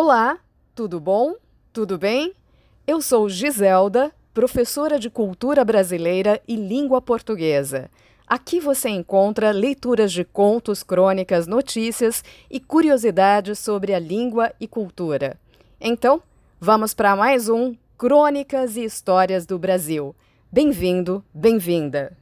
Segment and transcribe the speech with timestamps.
[0.00, 0.38] Olá,
[0.76, 1.34] tudo bom?
[1.72, 2.32] Tudo bem?
[2.86, 7.90] Eu sou Giselda, professora de Cultura Brasileira e Língua Portuguesa.
[8.24, 15.36] Aqui você encontra leituras de contos, crônicas, notícias e curiosidades sobre a língua e cultura.
[15.80, 16.22] Então,
[16.60, 20.14] vamos para mais um Crônicas e Histórias do Brasil.
[20.52, 22.16] Bem-vindo, bem-vinda!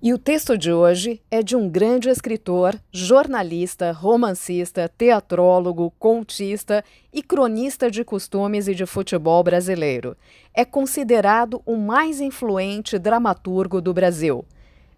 [0.00, 7.20] E o texto de hoje é de um grande escritor, jornalista, romancista, teatrólogo, contista e
[7.20, 10.16] cronista de costumes e de futebol brasileiro.
[10.54, 14.44] É considerado o mais influente dramaturgo do Brasil,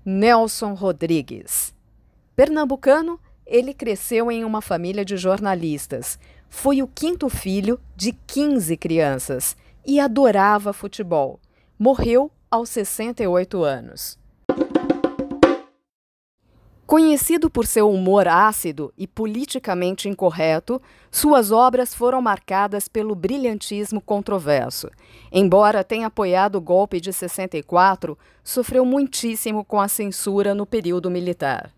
[0.05, 1.75] Nelson Rodrigues.
[2.37, 6.19] Pernambucano, ele cresceu em uma família de jornalistas.
[6.51, 9.57] Foi o quinto filho de 15 crianças
[9.87, 11.41] e adorava futebol.
[11.79, 14.20] Morreu aos 68 anos.
[16.91, 24.91] Conhecido por seu humor ácido e politicamente incorreto, suas obras foram marcadas pelo brilhantismo controverso.
[25.31, 31.71] Embora tenha apoiado o golpe de 64, sofreu muitíssimo com a censura no período militar.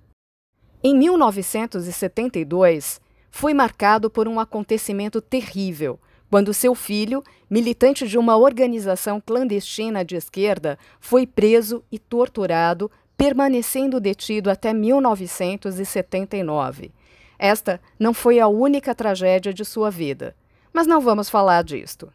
[0.82, 2.98] Em 1972,
[3.30, 6.00] foi marcado por um acontecimento terrível,
[6.32, 12.90] quando seu filho, militante de uma organização clandestina de esquerda, foi preso e torturado
[13.22, 16.90] permanecendo detido até 1979.
[17.38, 20.34] Esta não foi a única tragédia de sua vida,
[20.72, 22.12] mas não vamos falar disto.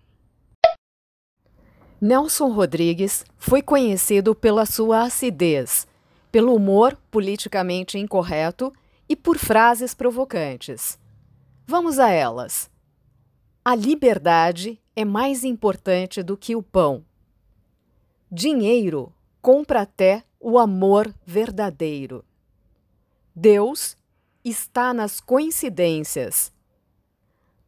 [2.01, 5.87] Nelson Rodrigues foi conhecido pela sua acidez,
[6.29, 8.73] pelo humor politicamente incorreto
[9.07, 10.99] e por frases provocantes.
[11.65, 12.69] Vamos a elas.
[13.63, 17.05] A liberdade é mais importante do que o pão.
[18.29, 22.23] Dinheiro compra até o amor verdadeiro.
[23.35, 23.95] Deus
[24.43, 26.51] está nas coincidências.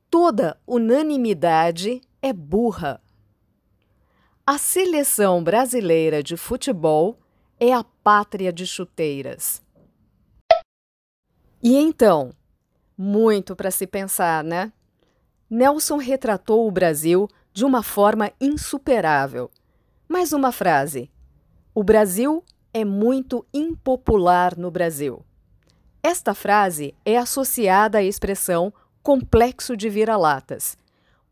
[0.10, 3.02] Toda unanimidade é burra.
[4.46, 7.20] A seleção brasileira de futebol
[7.60, 9.62] é a pátria de chuteiras.
[11.62, 12.34] E então,
[12.98, 14.74] muito para se pensar, né?
[15.50, 19.52] Nelson retratou o Brasil de uma forma insuperável.
[20.08, 21.12] Mais uma frase:
[21.74, 22.44] O Brasil
[22.74, 25.24] é muito impopular no Brasil.
[26.02, 30.78] Esta frase é associada à expressão complexo de vira-latas.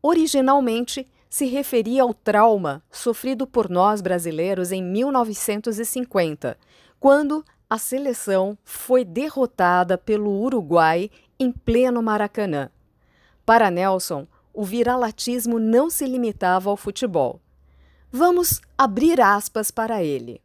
[0.02, 6.56] Originalmente, se referia ao trauma sofrido por nós brasileiros em 1950,
[6.98, 12.70] quando a seleção foi derrotada pelo Uruguai em pleno Maracanã.
[13.44, 17.40] Para Nelson, o viralatismo não se limitava ao futebol.
[18.10, 20.40] Vamos abrir aspas para ele.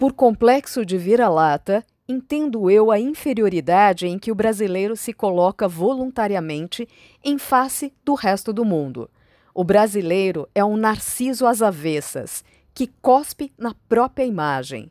[0.00, 6.88] Por complexo de vira-lata, entendo eu a inferioridade em que o brasileiro se coloca voluntariamente
[7.22, 9.10] em face do resto do mundo.
[9.52, 14.90] O brasileiro é um narciso às avessas, que cospe na própria imagem.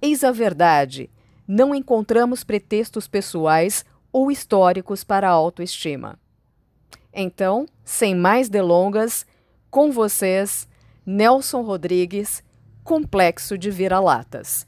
[0.00, 1.10] Eis a verdade:
[1.46, 6.18] não encontramos pretextos pessoais ou históricos para a autoestima.
[7.12, 9.26] Então, sem mais delongas,
[9.70, 10.66] com vocês,
[11.04, 12.42] Nelson Rodrigues,
[12.86, 14.64] complexo de vira-latas.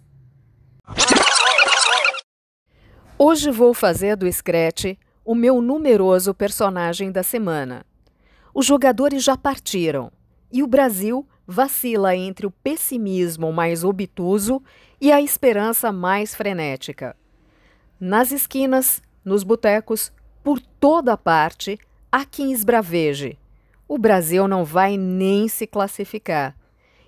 [3.16, 7.86] Hoje vou fazer do Scratch o meu numeroso personagem da semana.
[8.52, 10.10] Os jogadores já partiram
[10.50, 14.60] e o Brasil vacila entre o pessimismo mais obtuso
[15.00, 17.16] e a esperança mais frenética.
[18.00, 20.10] Nas esquinas, nos botecos,
[20.42, 21.78] por toda parte,
[22.10, 23.38] há quem esbraveje.
[23.86, 26.56] O Brasil não vai nem se classificar.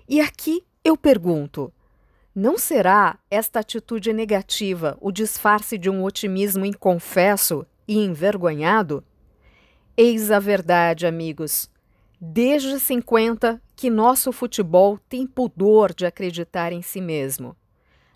[0.07, 1.71] E aqui eu pergunto:
[2.35, 9.03] não será esta atitude negativa o disfarce de um otimismo inconfesso e envergonhado?
[9.95, 11.69] Eis a verdade, amigos.
[12.19, 17.55] Desde 50 que nosso futebol tem pudor de acreditar em si mesmo.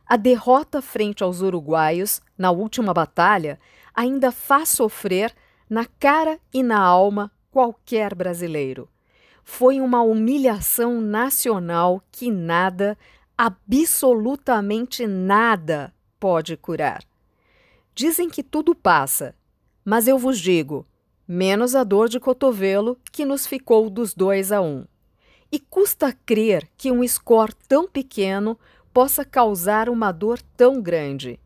[0.05, 3.59] A derrota frente aos uruguaios na última batalha
[3.93, 5.33] ainda faz sofrer
[5.67, 8.87] na cara e na alma qualquer brasileiro
[9.45, 12.97] foi uma humilhação nacional que nada,
[13.37, 17.03] absolutamente nada, pode curar.
[17.93, 19.35] Dizem que tudo passa,
[19.85, 20.85] mas eu vos digo,
[21.27, 24.83] menos a dor de cotovelo que nos ficou dos dois a um.
[25.51, 28.59] E custa crer que um score tão pequeno
[28.91, 31.39] possa causar uma dor tão grande.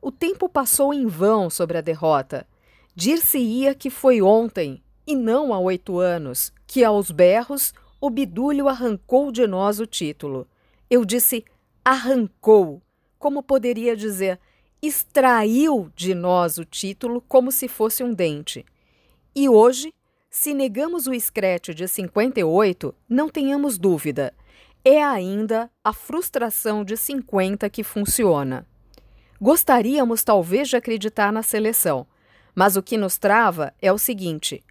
[0.00, 2.46] O tempo passou em vão sobre a derrota.
[2.94, 9.30] Dir-se-ia que foi ontem, e não há oito anos, que aos berros o bidulho arrancou
[9.30, 10.46] de nós o título.
[10.88, 11.44] Eu disse
[11.84, 12.82] arrancou,
[13.18, 14.38] como poderia dizer
[14.82, 18.64] extraiu de nós o título como se fosse um dente.
[19.34, 19.92] E hoje,
[20.30, 24.32] se negamos o escrete de 58, não tenhamos dúvida,
[24.84, 28.66] é ainda a frustração de 50 que funciona.
[29.40, 32.06] Gostaríamos talvez de acreditar na seleção,
[32.54, 34.62] mas o que nos trava é o seguinte: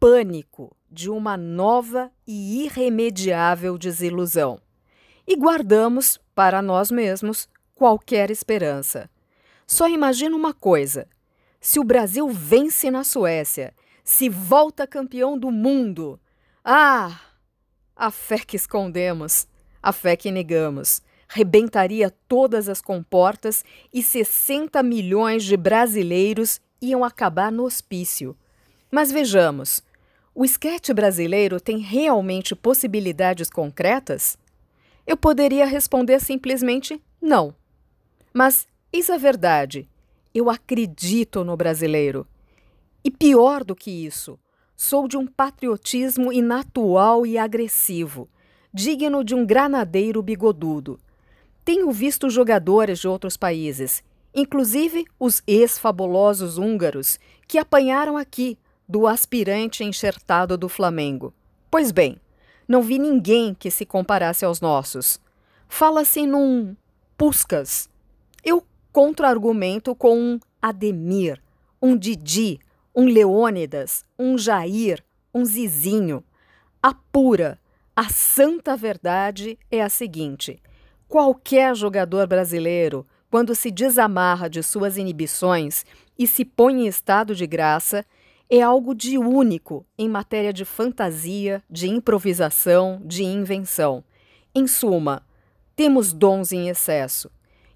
[0.00, 4.60] pânico de uma nova e irremediável desilusão.
[5.26, 9.10] E guardamos, para nós mesmos, qualquer esperança.
[9.66, 11.06] Só imagina uma coisa:
[11.60, 16.18] se o Brasil vence na Suécia, se volta campeão do mundo.
[16.64, 17.20] Ah!
[17.94, 19.46] A fé que escondemos,
[19.82, 27.52] a fé que negamos, rebentaria todas as comportas e 60 milhões de brasileiros iam acabar
[27.52, 28.36] no hospício.
[28.90, 29.82] Mas vejamos,
[30.40, 34.38] o esquete brasileiro tem realmente possibilidades concretas?
[35.04, 37.52] Eu poderia responder simplesmente não.
[38.32, 39.86] Mas Eis a verdade.
[40.32, 42.24] Eu acredito no brasileiro.
[43.04, 44.38] E pior do que isso,
[44.74, 48.28] sou de um patriotismo inatual e agressivo,
[48.72, 50.98] digno de um granadeiro bigodudo.
[51.64, 54.02] Tenho visto jogadores de outros países,
[54.32, 58.56] inclusive os ex-fabulosos húngaros, que apanharam aqui
[58.88, 61.34] do aspirante enxertado do Flamengo.
[61.70, 62.18] Pois bem,
[62.66, 65.20] não vi ninguém que se comparasse aos nossos.
[65.68, 66.74] Fala-se num
[67.16, 67.88] Puscas.
[68.42, 71.40] Eu contra-argumento com um Ademir,
[71.80, 72.58] um Didi,
[72.94, 75.04] um Leônidas, um Jair,
[75.34, 76.24] um Zizinho.
[76.82, 77.58] A pura,
[77.94, 80.62] a santa verdade é a seguinte:
[81.08, 85.84] qualquer jogador brasileiro, quando se desamarra de suas inibições
[86.18, 88.04] e se põe em estado de graça,
[88.50, 94.02] é algo de único em matéria de fantasia, de improvisação, de invenção.
[94.54, 95.22] Em suma,
[95.76, 97.30] temos dons em excesso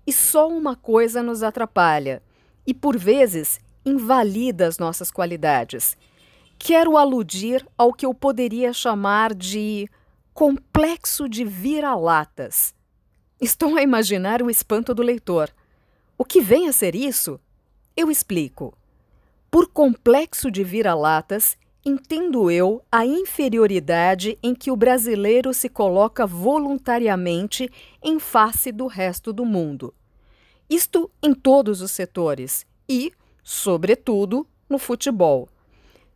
[0.06, 2.22] e só uma coisa nos atrapalha
[2.66, 5.96] e, por vezes, invalida as nossas qualidades.
[6.58, 9.88] Quero aludir ao que eu poderia chamar de
[10.32, 12.74] complexo de vira-latas.
[13.40, 15.50] Estou a imaginar o espanto do leitor.
[16.16, 17.38] O que vem a ser isso?
[17.96, 18.76] Eu explico.
[19.52, 27.70] Por complexo de vira-latas, entendo eu a inferioridade em que o brasileiro se coloca voluntariamente
[28.02, 29.92] em face do resto do mundo.
[30.70, 33.12] Isto em todos os setores e,
[33.44, 35.50] sobretudo, no futebol.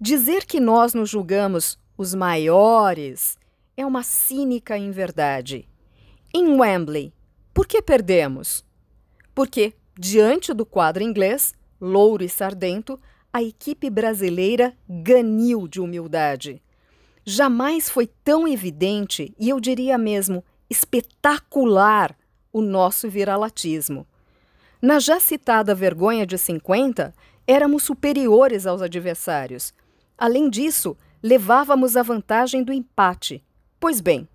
[0.00, 3.36] Dizer que nós nos julgamos os maiores
[3.76, 5.68] é uma cínica inverdade.
[6.32, 7.12] Em Wembley,
[7.52, 8.64] por que perdemos?
[9.34, 12.98] Porque, diante do quadro inglês, louro e sardento,
[13.36, 16.62] a equipe brasileira ganiu de humildade.
[17.22, 22.16] Jamais foi tão evidente e eu diria mesmo espetacular
[22.50, 24.06] o nosso viralatismo.
[24.80, 27.14] Na já citada vergonha de 50,
[27.46, 29.74] éramos superiores aos adversários.
[30.16, 33.44] Além disso, levávamos a vantagem do empate.
[33.78, 34.26] Pois bem,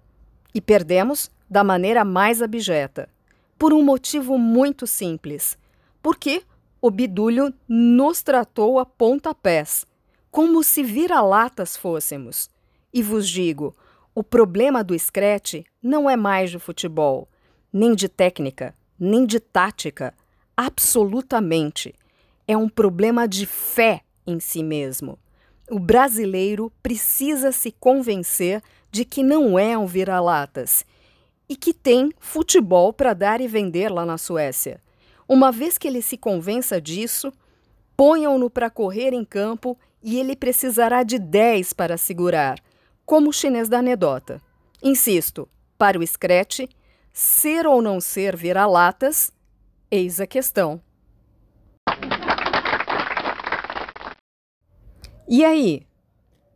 [0.54, 3.10] e perdemos da maneira mais abjeta.
[3.58, 5.58] Por um motivo muito simples.
[6.04, 6.44] Porque
[6.82, 9.86] o bidulho nos tratou a pontapés,
[10.32, 12.50] como se vira-latas fôssemos.
[12.92, 13.76] E vos digo,
[14.16, 17.30] o problema do escrete não é mais de futebol,
[17.72, 20.14] nem de técnica, nem de tática,
[20.58, 21.94] absolutamente.
[22.48, 25.20] É um problema de fé em si mesmo.
[25.70, 30.84] O brasileiro precisa se convencer de que não é um vira-latas
[31.48, 34.82] e que tem futebol para dar e vender lá na Suécia.
[35.34, 37.32] Uma vez que ele se convença disso,
[37.96, 42.60] ponham-no para correr em campo e ele precisará de 10 para segurar,
[43.06, 44.42] como o chinês da anedota.
[44.84, 45.48] Insisto,
[45.78, 46.68] para o Scratch,
[47.14, 49.32] ser ou não ser vira-latas,
[49.90, 50.82] eis a questão.
[55.30, 55.88] E aí?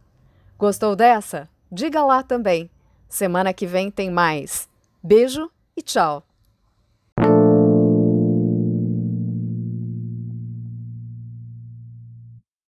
[0.58, 1.48] Gostou dessa?
[1.72, 2.70] Diga lá também.
[3.08, 4.68] Semana que vem tem mais.
[5.04, 6.24] Beijo e tchau!